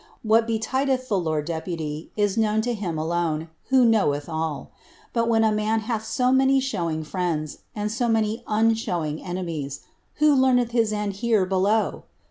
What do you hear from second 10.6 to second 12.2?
his end here below